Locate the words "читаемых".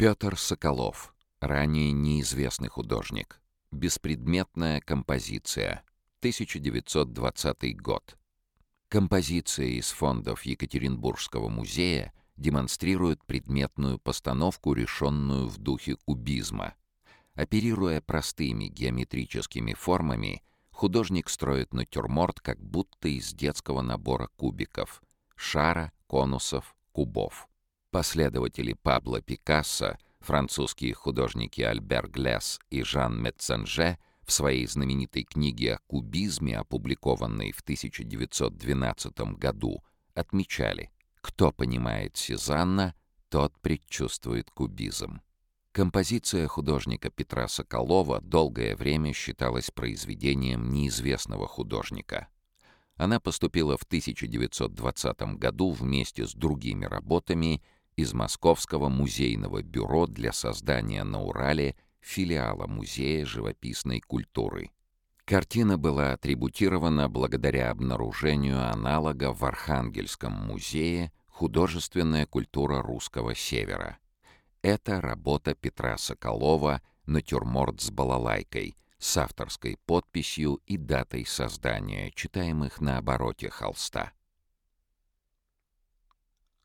82.10-82.80